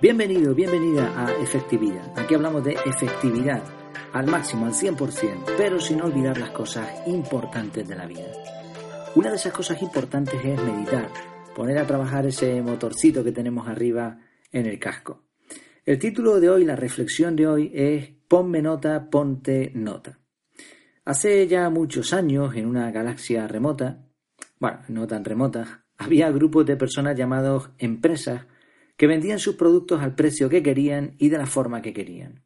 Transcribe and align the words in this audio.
Bienvenido, 0.00 0.54
bienvenida 0.54 1.12
a 1.16 1.42
Efectividad. 1.42 2.16
Aquí 2.16 2.32
hablamos 2.32 2.62
de 2.62 2.76
efectividad 2.86 3.64
al 4.12 4.28
máximo, 4.28 4.66
al 4.66 4.72
100%, 4.72 5.56
pero 5.56 5.80
sin 5.80 6.00
olvidar 6.00 6.38
las 6.38 6.50
cosas 6.50 6.88
importantes 7.08 7.88
de 7.88 7.96
la 7.96 8.06
vida. 8.06 8.30
Una 9.16 9.30
de 9.30 9.34
esas 9.34 9.52
cosas 9.52 9.82
importantes 9.82 10.36
es 10.44 10.62
meditar, 10.62 11.10
poner 11.52 11.78
a 11.78 11.86
trabajar 11.86 12.26
ese 12.26 12.62
motorcito 12.62 13.24
que 13.24 13.32
tenemos 13.32 13.66
arriba 13.66 14.20
en 14.52 14.66
el 14.66 14.78
casco. 14.78 15.24
El 15.84 15.98
título 15.98 16.38
de 16.38 16.48
hoy, 16.48 16.64
la 16.64 16.76
reflexión 16.76 17.34
de 17.34 17.48
hoy 17.48 17.72
es 17.74 18.08
Ponme 18.28 18.62
nota, 18.62 19.10
ponte 19.10 19.72
nota. 19.74 20.20
Hace 21.06 21.48
ya 21.48 21.68
muchos 21.70 22.12
años, 22.12 22.54
en 22.54 22.66
una 22.66 22.92
galaxia 22.92 23.48
remota, 23.48 24.06
bueno, 24.60 24.78
no 24.90 25.08
tan 25.08 25.24
remota, 25.24 25.86
había 25.98 26.30
grupos 26.30 26.66
de 26.66 26.76
personas 26.76 27.16
llamados 27.16 27.70
empresas 27.78 28.46
que 28.98 29.06
vendían 29.06 29.38
sus 29.38 29.54
productos 29.54 30.02
al 30.02 30.16
precio 30.16 30.50
que 30.50 30.62
querían 30.62 31.14
y 31.18 31.30
de 31.30 31.38
la 31.38 31.46
forma 31.46 31.80
que 31.80 31.94
querían. 31.94 32.42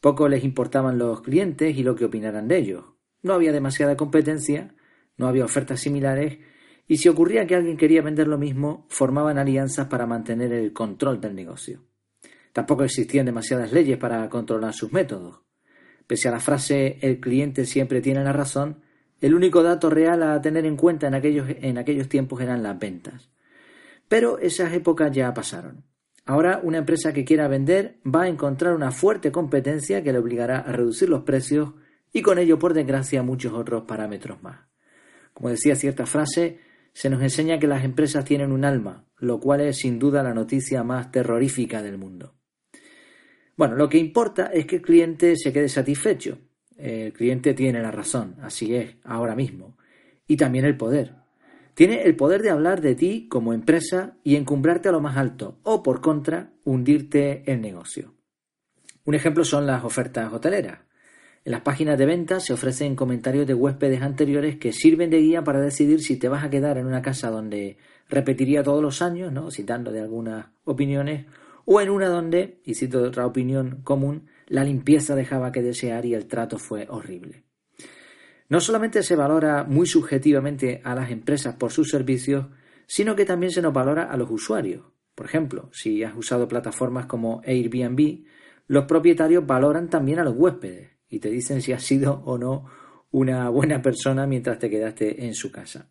Poco 0.00 0.28
les 0.28 0.44
importaban 0.44 0.98
los 0.98 1.22
clientes 1.22 1.76
y 1.76 1.82
lo 1.82 1.96
que 1.96 2.04
opinaran 2.04 2.46
de 2.46 2.58
ellos. 2.58 2.84
No 3.22 3.32
había 3.32 3.52
demasiada 3.52 3.96
competencia, 3.96 4.74
no 5.16 5.26
había 5.26 5.46
ofertas 5.46 5.80
similares, 5.80 6.38
y 6.86 6.98
si 6.98 7.08
ocurría 7.08 7.46
que 7.46 7.54
alguien 7.54 7.78
quería 7.78 8.02
vender 8.02 8.28
lo 8.28 8.36
mismo, 8.38 8.86
formaban 8.90 9.38
alianzas 9.38 9.88
para 9.88 10.06
mantener 10.06 10.52
el 10.52 10.74
control 10.74 11.20
del 11.22 11.34
negocio. 11.34 11.82
Tampoco 12.52 12.84
existían 12.84 13.26
demasiadas 13.26 13.72
leyes 13.72 13.96
para 13.96 14.28
controlar 14.28 14.74
sus 14.74 14.92
métodos. 14.92 15.40
Pese 16.06 16.28
a 16.28 16.32
la 16.32 16.40
frase 16.40 16.98
el 17.00 17.18
cliente 17.18 17.64
siempre 17.64 18.02
tiene 18.02 18.22
la 18.22 18.32
razón, 18.34 18.82
el 19.22 19.34
único 19.34 19.62
dato 19.62 19.88
real 19.88 20.22
a 20.22 20.40
tener 20.42 20.66
en 20.66 20.76
cuenta 20.76 21.08
en 21.08 21.14
aquellos, 21.14 21.48
en 21.48 21.78
aquellos 21.78 22.08
tiempos 22.10 22.42
eran 22.42 22.62
las 22.62 22.78
ventas. 22.78 23.30
Pero 24.08 24.38
esas 24.38 24.72
épocas 24.72 25.12
ya 25.12 25.32
pasaron. 25.34 25.84
Ahora 26.24 26.60
una 26.62 26.78
empresa 26.78 27.12
que 27.12 27.24
quiera 27.24 27.48
vender 27.48 28.00
va 28.04 28.22
a 28.22 28.28
encontrar 28.28 28.74
una 28.74 28.90
fuerte 28.90 29.32
competencia 29.32 30.02
que 30.02 30.12
le 30.12 30.18
obligará 30.18 30.58
a 30.58 30.72
reducir 30.72 31.08
los 31.08 31.22
precios 31.22 31.72
y 32.12 32.22
con 32.22 32.38
ello, 32.38 32.58
por 32.58 32.74
desgracia, 32.74 33.22
muchos 33.22 33.52
otros 33.52 33.84
parámetros 33.84 34.42
más. 34.42 34.66
Como 35.32 35.50
decía 35.50 35.76
cierta 35.76 36.06
frase, 36.06 36.58
se 36.92 37.10
nos 37.10 37.22
enseña 37.22 37.58
que 37.58 37.66
las 37.66 37.84
empresas 37.84 38.24
tienen 38.24 38.50
un 38.50 38.64
alma, 38.64 39.06
lo 39.18 39.38
cual 39.40 39.60
es 39.60 39.78
sin 39.78 39.98
duda 39.98 40.22
la 40.22 40.34
noticia 40.34 40.82
más 40.82 41.10
terrorífica 41.10 41.82
del 41.82 41.98
mundo. 41.98 42.34
Bueno, 43.56 43.76
lo 43.76 43.88
que 43.88 43.98
importa 43.98 44.46
es 44.46 44.66
que 44.66 44.76
el 44.76 44.82
cliente 44.82 45.36
se 45.36 45.52
quede 45.52 45.68
satisfecho. 45.68 46.38
El 46.76 47.12
cliente 47.12 47.54
tiene 47.54 47.82
la 47.82 47.90
razón, 47.90 48.36
así 48.40 48.74
es, 48.74 48.96
ahora 49.02 49.34
mismo. 49.34 49.76
Y 50.26 50.36
también 50.36 50.64
el 50.64 50.76
poder. 50.76 51.14
Tiene 51.78 52.02
el 52.02 52.16
poder 52.16 52.42
de 52.42 52.50
hablar 52.50 52.80
de 52.80 52.96
ti 52.96 53.28
como 53.28 53.52
empresa 53.52 54.16
y 54.24 54.34
encumbrarte 54.34 54.88
a 54.88 54.90
lo 54.90 55.00
más 55.00 55.16
alto, 55.16 55.60
o 55.62 55.80
por 55.80 56.00
contra, 56.00 56.50
hundirte 56.64 57.44
el 57.46 57.60
negocio. 57.60 58.14
Un 59.04 59.14
ejemplo 59.14 59.44
son 59.44 59.64
las 59.64 59.84
ofertas 59.84 60.32
hoteleras. 60.32 60.80
En 61.44 61.52
las 61.52 61.60
páginas 61.60 61.96
de 61.96 62.04
venta 62.04 62.40
se 62.40 62.52
ofrecen 62.52 62.96
comentarios 62.96 63.46
de 63.46 63.54
huéspedes 63.54 64.02
anteriores 64.02 64.56
que 64.56 64.72
sirven 64.72 65.08
de 65.08 65.20
guía 65.20 65.44
para 65.44 65.60
decidir 65.60 66.02
si 66.02 66.16
te 66.16 66.28
vas 66.28 66.42
a 66.42 66.50
quedar 66.50 66.78
en 66.78 66.86
una 66.86 67.00
casa 67.00 67.30
donde 67.30 67.76
repetiría 68.08 68.64
todos 68.64 68.82
los 68.82 69.00
años, 69.00 69.32
¿no? 69.32 69.52
citando 69.52 69.92
de 69.92 70.00
algunas 70.00 70.46
opiniones, 70.64 71.26
o 71.64 71.80
en 71.80 71.90
una 71.90 72.08
donde, 72.08 72.60
y 72.64 72.74
cito 72.74 73.00
otra 73.00 73.24
opinión 73.24 73.82
común, 73.84 74.26
la 74.48 74.64
limpieza 74.64 75.14
dejaba 75.14 75.52
que 75.52 75.62
desear 75.62 76.06
y 76.06 76.14
el 76.14 76.26
trato 76.26 76.58
fue 76.58 76.88
horrible. 76.90 77.44
No 78.48 78.60
solamente 78.60 79.02
se 79.02 79.16
valora 79.16 79.64
muy 79.64 79.86
subjetivamente 79.86 80.80
a 80.84 80.94
las 80.94 81.10
empresas 81.10 81.56
por 81.56 81.70
sus 81.70 81.90
servicios, 81.90 82.46
sino 82.86 83.14
que 83.14 83.26
también 83.26 83.52
se 83.52 83.60
nos 83.60 83.74
valora 83.74 84.04
a 84.04 84.16
los 84.16 84.30
usuarios. 84.30 84.84
Por 85.14 85.26
ejemplo, 85.26 85.68
si 85.72 86.02
has 86.02 86.16
usado 86.16 86.48
plataformas 86.48 87.06
como 87.06 87.42
Airbnb, 87.44 88.24
los 88.66 88.84
propietarios 88.84 89.46
valoran 89.46 89.90
también 89.90 90.18
a 90.18 90.24
los 90.24 90.34
huéspedes 90.36 90.90
y 91.08 91.18
te 91.18 91.30
dicen 91.30 91.60
si 91.60 91.72
has 91.72 91.82
sido 91.82 92.22
o 92.24 92.38
no 92.38 92.66
una 93.10 93.48
buena 93.48 93.82
persona 93.82 94.26
mientras 94.26 94.58
te 94.58 94.70
quedaste 94.70 95.26
en 95.26 95.34
su 95.34 95.50
casa. 95.50 95.90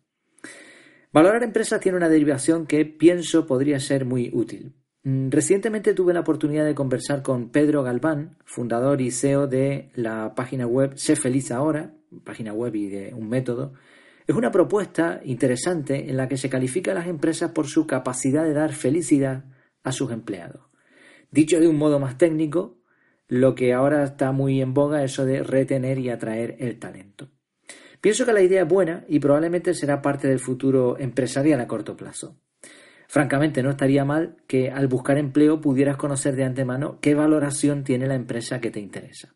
Valorar 1.12 1.42
empresas 1.42 1.80
tiene 1.80 1.98
una 1.98 2.08
derivación 2.08 2.66
que 2.66 2.84
pienso 2.84 3.46
podría 3.46 3.80
ser 3.80 4.04
muy 4.04 4.30
útil. 4.32 4.74
Mm, 5.04 5.30
recientemente 5.30 5.94
tuve 5.94 6.12
la 6.12 6.20
oportunidad 6.20 6.64
de 6.64 6.74
conversar 6.74 7.22
con 7.22 7.50
Pedro 7.50 7.82
Galván, 7.82 8.36
fundador 8.44 9.00
y 9.00 9.10
CEO 9.10 9.46
de 9.46 9.90
la 9.94 10.34
página 10.34 10.66
web 10.66 10.96
Sé 10.96 11.16
Feliz 11.16 11.50
Ahora, 11.50 11.94
página 12.24 12.52
web 12.52 12.74
y 12.74 12.88
de 12.88 13.14
un 13.14 13.28
método, 13.28 13.74
es 14.26 14.34
una 14.36 14.50
propuesta 14.50 15.20
interesante 15.24 16.10
en 16.10 16.16
la 16.16 16.28
que 16.28 16.36
se 16.36 16.50
califica 16.50 16.90
a 16.90 16.94
las 16.94 17.06
empresas 17.06 17.52
por 17.52 17.66
su 17.66 17.86
capacidad 17.86 18.44
de 18.44 18.52
dar 18.52 18.72
felicidad 18.72 19.44
a 19.82 19.92
sus 19.92 20.12
empleados. 20.12 20.62
Dicho 21.30 21.58
de 21.60 21.68
un 21.68 21.76
modo 21.76 21.98
más 21.98 22.18
técnico, 22.18 22.78
lo 23.28 23.54
que 23.54 23.72
ahora 23.72 24.04
está 24.04 24.32
muy 24.32 24.60
en 24.60 24.74
boga 24.74 25.02
es 25.02 25.12
eso 25.12 25.24
de 25.24 25.42
retener 25.42 25.98
y 25.98 26.10
atraer 26.10 26.56
el 26.58 26.78
talento. 26.78 27.28
Pienso 28.00 28.24
que 28.24 28.32
la 28.32 28.42
idea 28.42 28.62
es 28.62 28.68
buena 28.68 29.04
y 29.08 29.18
probablemente 29.18 29.74
será 29.74 30.00
parte 30.00 30.28
del 30.28 30.38
futuro 30.38 30.98
empresarial 30.98 31.60
a 31.60 31.66
corto 31.66 31.96
plazo. 31.96 32.38
Francamente, 33.08 33.62
no 33.62 33.70
estaría 33.70 34.04
mal 34.04 34.36
que 34.46 34.70
al 34.70 34.86
buscar 34.86 35.18
empleo 35.18 35.60
pudieras 35.60 35.96
conocer 35.96 36.36
de 36.36 36.44
antemano 36.44 36.98
qué 37.00 37.14
valoración 37.14 37.82
tiene 37.82 38.06
la 38.06 38.14
empresa 38.14 38.60
que 38.60 38.70
te 38.70 38.80
interesa. 38.80 39.34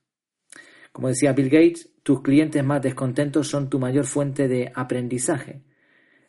Como 0.92 1.08
decía 1.08 1.32
Bill 1.32 1.48
Gates, 1.48 1.90
tus 2.02 2.20
clientes 2.20 2.62
más 2.62 2.82
descontentos 2.82 3.48
son 3.48 3.70
tu 3.70 3.78
mayor 3.78 4.04
fuente 4.04 4.46
de 4.46 4.70
aprendizaje. 4.74 5.62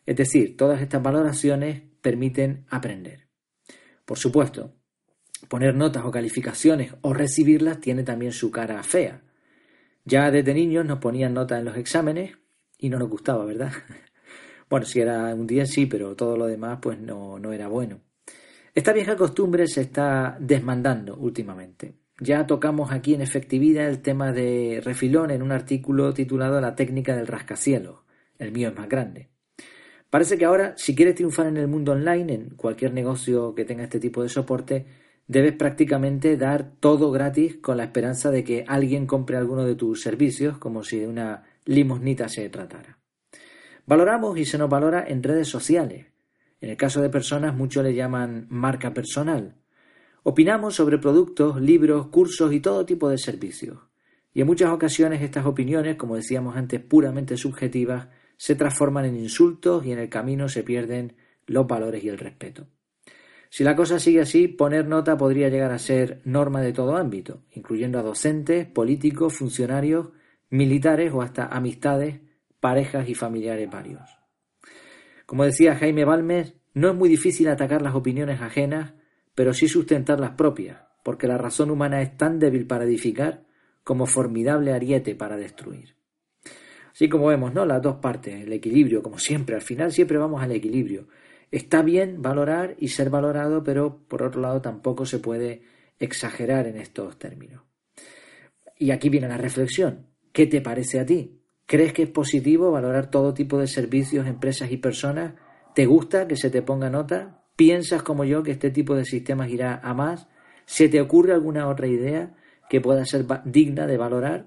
Es 0.06 0.16
decir, 0.16 0.56
todas 0.56 0.80
estas 0.80 1.02
valoraciones 1.02 1.82
permiten 2.00 2.66
aprender. 2.68 3.28
Por 4.04 4.18
supuesto, 4.18 4.74
poner 5.48 5.74
notas 5.74 6.04
o 6.04 6.10
calificaciones 6.10 6.94
o 7.02 7.12
recibirlas 7.12 7.80
tiene 7.80 8.02
también 8.02 8.32
su 8.32 8.50
cara 8.50 8.82
fea. 8.82 9.22
Ya 10.04 10.30
desde 10.30 10.54
niños 10.54 10.84
nos 10.84 10.98
ponían 10.98 11.34
notas 11.34 11.58
en 11.58 11.64
los 11.64 11.76
exámenes 11.76 12.36
y 12.78 12.88
no 12.88 12.98
nos 12.98 13.08
gustaba, 13.08 13.44
¿verdad? 13.44 13.72
Bueno, 14.70 14.86
si 14.86 14.98
era 14.98 15.34
un 15.34 15.46
día 15.46 15.66
sí, 15.66 15.84
pero 15.84 16.16
todo 16.16 16.38
lo 16.38 16.46
demás 16.46 16.78
pues 16.80 16.98
no, 16.98 17.38
no 17.38 17.52
era 17.52 17.68
bueno. 17.68 18.00
Esta 18.74 18.94
vieja 18.94 19.14
costumbre 19.14 19.68
se 19.68 19.82
está 19.82 20.36
desmandando 20.40 21.16
últimamente. 21.16 21.94
Ya 22.20 22.46
tocamos 22.46 22.92
aquí 22.92 23.14
en 23.14 23.22
efectividad 23.22 23.88
el 23.88 24.00
tema 24.00 24.32
de 24.32 24.80
refilón 24.84 25.32
en 25.32 25.42
un 25.42 25.50
artículo 25.50 26.14
titulado 26.14 26.60
La 26.60 26.76
técnica 26.76 27.16
del 27.16 27.26
rascacielos. 27.26 28.00
El 28.38 28.52
mío 28.52 28.68
es 28.68 28.76
más 28.76 28.88
grande. 28.88 29.30
Parece 30.10 30.38
que 30.38 30.44
ahora, 30.44 30.74
si 30.76 30.94
quieres 30.94 31.16
triunfar 31.16 31.48
en 31.48 31.56
el 31.56 31.66
mundo 31.66 31.90
online, 31.90 32.32
en 32.32 32.50
cualquier 32.50 32.92
negocio 32.92 33.52
que 33.52 33.64
tenga 33.64 33.82
este 33.82 33.98
tipo 33.98 34.22
de 34.22 34.28
soporte, 34.28 34.86
debes 35.26 35.54
prácticamente 35.54 36.36
dar 36.36 36.70
todo 36.78 37.10
gratis 37.10 37.56
con 37.56 37.78
la 37.78 37.84
esperanza 37.84 38.30
de 38.30 38.44
que 38.44 38.64
alguien 38.68 39.06
compre 39.06 39.36
alguno 39.36 39.64
de 39.64 39.74
tus 39.74 40.00
servicios, 40.00 40.58
como 40.58 40.84
si 40.84 41.00
de 41.00 41.08
una 41.08 41.42
limosnita 41.64 42.28
se 42.28 42.48
tratara. 42.48 43.00
Valoramos 43.86 44.38
y 44.38 44.44
se 44.44 44.56
nos 44.56 44.70
valora 44.70 45.04
en 45.06 45.20
redes 45.20 45.48
sociales. 45.48 46.06
En 46.60 46.70
el 46.70 46.76
caso 46.76 47.02
de 47.02 47.10
personas, 47.10 47.56
muchos 47.56 47.82
le 47.82 47.92
llaman 47.92 48.46
marca 48.50 48.94
personal. 48.94 49.56
Opinamos 50.26 50.74
sobre 50.74 50.96
productos, 50.96 51.60
libros, 51.60 52.06
cursos 52.06 52.50
y 52.54 52.60
todo 52.60 52.86
tipo 52.86 53.10
de 53.10 53.18
servicios. 53.18 53.78
Y 54.32 54.40
en 54.40 54.46
muchas 54.46 54.72
ocasiones 54.72 55.20
estas 55.20 55.44
opiniones, 55.44 55.96
como 55.96 56.16
decíamos 56.16 56.56
antes, 56.56 56.80
puramente 56.80 57.36
subjetivas, 57.36 58.08
se 58.38 58.54
transforman 58.54 59.04
en 59.04 59.16
insultos 59.16 59.84
y 59.84 59.92
en 59.92 59.98
el 59.98 60.08
camino 60.08 60.48
se 60.48 60.62
pierden 60.62 61.14
los 61.46 61.66
valores 61.66 62.02
y 62.02 62.08
el 62.08 62.16
respeto. 62.16 62.66
Si 63.50 63.64
la 63.64 63.76
cosa 63.76 63.98
sigue 63.98 64.22
así, 64.22 64.48
poner 64.48 64.88
nota 64.88 65.18
podría 65.18 65.50
llegar 65.50 65.72
a 65.72 65.78
ser 65.78 66.22
norma 66.24 66.62
de 66.62 66.72
todo 66.72 66.96
ámbito, 66.96 67.42
incluyendo 67.52 67.98
a 67.98 68.02
docentes, 68.02 68.66
políticos, 68.66 69.36
funcionarios, 69.36 70.08
militares 70.48 71.12
o 71.12 71.20
hasta 71.20 71.48
amistades 71.48 72.20
parejas 72.60 73.10
y 73.10 73.14
familiares 73.14 73.70
varios. 73.70 74.08
Como 75.26 75.44
decía 75.44 75.76
Jaime 75.76 76.06
Balmes, 76.06 76.54
no 76.72 76.88
es 76.88 76.94
muy 76.94 77.10
difícil 77.10 77.48
atacar 77.48 77.82
las 77.82 77.94
opiniones 77.94 78.40
ajenas, 78.40 78.94
pero 79.34 79.52
sí 79.52 79.68
sustentar 79.68 80.20
las 80.20 80.32
propias, 80.32 80.78
porque 81.02 81.26
la 81.26 81.38
razón 81.38 81.70
humana 81.70 82.02
es 82.02 82.16
tan 82.16 82.38
débil 82.38 82.66
para 82.66 82.84
edificar 82.84 83.44
como 83.82 84.06
formidable 84.06 84.72
ariete 84.72 85.14
para 85.14 85.36
destruir. 85.36 85.96
Así 86.92 87.08
como 87.08 87.26
vemos, 87.26 87.52
¿no? 87.52 87.66
Las 87.66 87.82
dos 87.82 87.96
partes, 87.96 88.42
el 88.42 88.52
equilibrio, 88.52 89.02
como 89.02 89.18
siempre, 89.18 89.56
al 89.56 89.62
final 89.62 89.92
siempre 89.92 90.16
vamos 90.16 90.42
al 90.42 90.52
equilibrio. 90.52 91.08
Está 91.50 91.82
bien 91.82 92.22
valorar 92.22 92.76
y 92.78 92.88
ser 92.88 93.10
valorado, 93.10 93.62
pero 93.62 94.06
por 94.08 94.22
otro 94.22 94.40
lado 94.40 94.60
tampoco 94.60 95.04
se 95.04 95.18
puede 95.18 95.62
exagerar 95.98 96.66
en 96.66 96.76
estos 96.76 97.18
términos. 97.18 97.62
Y 98.78 98.90
aquí 98.90 99.08
viene 99.08 99.28
la 99.28 99.36
reflexión. 99.36 100.06
¿Qué 100.32 100.46
te 100.46 100.60
parece 100.60 101.00
a 101.00 101.06
ti? 101.06 101.40
¿Crees 101.66 101.92
que 101.92 102.02
es 102.02 102.10
positivo 102.10 102.70
valorar 102.70 103.10
todo 103.10 103.34
tipo 103.34 103.58
de 103.58 103.66
servicios, 103.66 104.26
empresas 104.26 104.70
y 104.70 104.76
personas? 104.76 105.34
¿Te 105.74 105.86
gusta 105.86 106.26
que 106.26 106.36
se 106.36 106.50
te 106.50 106.62
ponga 106.62 106.90
nota? 106.90 107.43
¿Piensas 107.56 108.02
como 108.02 108.24
yo 108.24 108.42
que 108.42 108.50
este 108.50 108.70
tipo 108.70 108.96
de 108.96 109.04
sistemas 109.04 109.50
irá 109.50 109.80
a 109.82 109.94
más? 109.94 110.28
¿Se 110.66 110.88
te 110.88 111.00
ocurre 111.00 111.32
alguna 111.32 111.68
otra 111.68 111.86
idea 111.86 112.34
que 112.68 112.80
pueda 112.80 113.04
ser 113.04 113.26
digna 113.44 113.86
de 113.86 113.96
valorar? 113.96 114.46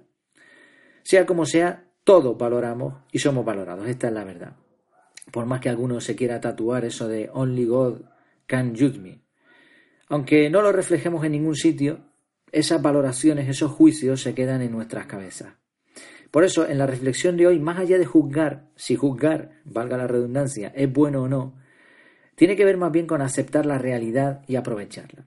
Sea 1.04 1.26
como 1.26 1.46
sea, 1.46 1.86
todos 2.04 2.38
valoramos 2.38 2.96
y 3.12 3.20
somos 3.20 3.46
valorados, 3.46 3.88
esta 3.88 4.08
es 4.08 4.14
la 4.14 4.24
verdad. 4.24 4.56
Por 5.32 5.46
más 5.46 5.62
que 5.62 5.70
alguno 5.70 6.02
se 6.02 6.16
quiera 6.16 6.42
tatuar 6.42 6.86
eso 6.86 7.08
de 7.08 7.30
Only 7.34 7.66
God 7.66 8.02
can 8.46 8.76
judge 8.76 9.00
me. 9.00 9.22
Aunque 10.10 10.50
no 10.50 10.62
lo 10.62 10.72
reflejemos 10.72 11.24
en 11.26 11.34
ningún 11.34 11.56
sitio, 11.56 12.00
esas 12.52 12.82
valoraciones, 12.82 13.50
esos 13.50 13.72
juicios 13.72 14.22
se 14.22 14.34
quedan 14.34 14.62
en 14.62 14.72
nuestras 14.72 15.06
cabezas. 15.06 15.56
Por 16.32 16.44
eso, 16.44 16.68
en 16.68 16.78
la 16.78 16.88
reflexión 16.88 17.38
de 17.38 17.48
hoy, 17.48 17.60
más 17.60 17.80
allá 17.80 17.98
de 17.98 18.06
juzgar, 18.06 18.70
si 18.76 18.96
juzgar, 18.96 19.62
valga 19.66 19.98
la 19.98 20.08
redundancia, 20.08 20.72
es 20.76 20.92
bueno 20.92 21.24
o 21.24 21.28
no, 21.28 21.56
tiene 22.38 22.56
que 22.56 22.66
ver 22.66 22.78
más 22.78 22.92
bien 22.92 23.08
con 23.08 23.24
aceptar 23.24 23.66
la 23.66 23.80
realidad 23.80 24.44
y 24.46 24.58
aprovecharla. 24.58 25.26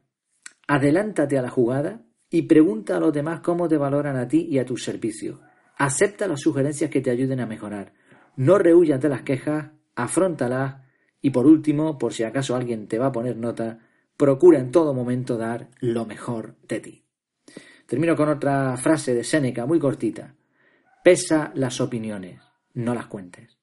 Adelántate 0.68 1.36
a 1.36 1.42
la 1.42 1.50
jugada 1.50 2.02
y 2.30 2.42
pregunta 2.42 2.96
a 2.96 3.00
los 3.00 3.12
demás 3.12 3.40
cómo 3.40 3.66
te 3.66 3.76
valoran 3.76 4.16
a 4.16 4.28
ti 4.28 4.46
y 4.48 4.60
a 4.60 4.64
tus 4.64 4.84
servicios. 4.84 5.40
Acepta 5.76 6.28
las 6.28 6.40
sugerencias 6.40 6.88
que 6.88 7.00
te 7.00 7.10
ayuden 7.10 7.40
a 7.40 7.46
mejorar. 7.46 7.92
No 8.36 8.58
rehuyas 8.58 9.00
de 9.00 9.08
las 9.08 9.22
quejas, 9.22 9.72
afrontalas 9.96 10.82
y 11.20 11.30
por 11.30 11.48
último, 11.48 11.98
por 11.98 12.12
si 12.12 12.22
acaso 12.22 12.54
alguien 12.54 12.86
te 12.86 13.00
va 13.00 13.06
a 13.06 13.12
poner 13.12 13.36
nota, 13.36 13.80
procura 14.16 14.60
en 14.60 14.70
todo 14.70 14.94
momento 14.94 15.36
dar 15.36 15.68
lo 15.80 16.06
mejor 16.06 16.54
de 16.68 16.78
ti. 16.78 17.04
Termino 17.86 18.14
con 18.14 18.28
otra 18.28 18.76
frase 18.76 19.14
de 19.14 19.24
Séneca 19.24 19.66
muy 19.66 19.80
cortita. 19.80 20.36
Pesa 21.02 21.50
las 21.56 21.80
opiniones, 21.80 22.40
no 22.74 22.94
las 22.94 23.06
cuentes. 23.06 23.59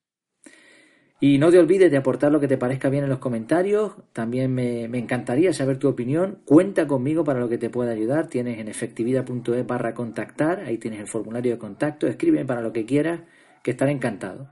Y 1.19 1.40
no 1.40 1.50
te 1.50 1.58
olvides 1.58 1.90
de 1.90 1.98
aportar 1.98 2.31
lo 2.31 2.40
que 2.40 2.48
te 2.48 2.58
parezca 2.58 2.90
bien 2.90 3.04
en 3.04 3.10
los 3.10 3.18
comentarios. 3.18 3.94
También 4.14 4.54
me, 4.54 4.84
encantaría 4.84 5.52
saber 5.52 5.80
tu 5.80 5.88
opinión. 5.88 6.40
Cuenta 6.46 6.86
conmigo 6.86 7.24
para 7.24 7.40
lo 7.40 7.50
que 7.50 7.58
te 7.58 7.72
pueda 7.72 7.92
ayudar. 7.92 8.28
Tienes 8.28 8.60
en 8.60 8.68
efectividad.es 8.68 9.66
barra 9.66 9.96
contactar. 9.96 10.60
Ahí 10.60 10.78
tienes 10.78 11.00
el 11.00 11.08
formulario 11.08 11.54
de 11.54 11.58
contacto. 11.58 12.06
Escríbeme 12.06 12.46
para 12.46 12.62
lo 12.62 12.72
que 12.72 12.86
quieras, 12.86 13.22
que 13.64 13.72
estaré 13.72 13.94
encantado. 13.94 14.48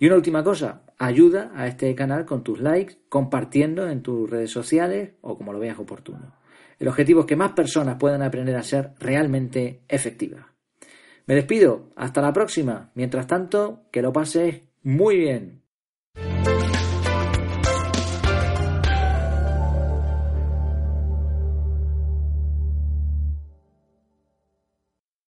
Y 0.00 0.06
una 0.06 0.16
última 0.16 0.42
cosa, 0.42 0.82
ayuda 0.98 1.52
a 1.54 1.68
este 1.68 1.94
canal 1.94 2.24
con 2.24 2.42
tus 2.42 2.60
likes, 2.60 2.96
compartiendo 3.08 3.88
en 3.88 4.02
tus 4.02 4.28
redes 4.28 4.50
sociales 4.50 5.12
o 5.20 5.36
como 5.36 5.52
lo 5.52 5.60
veas 5.60 5.78
oportuno. 5.78 6.34
El 6.80 6.88
objetivo 6.88 7.20
es 7.20 7.26
que 7.26 7.36
más 7.36 7.52
personas 7.52 7.96
puedan 7.96 8.22
aprender 8.22 8.56
a 8.56 8.62
ser 8.64 8.92
realmente 8.98 9.82
efectivas. 9.88 10.46
Me 11.26 11.34
despido, 11.34 11.90
hasta 11.94 12.22
la 12.22 12.32
próxima. 12.32 12.90
Mientras 12.94 13.26
tanto, 13.28 13.84
que 13.92 14.02
lo 14.02 14.12
pases 14.12 14.62
muy 14.82 15.16
bien. 15.16 15.57
Thank 16.20 16.62
you. 16.62 16.67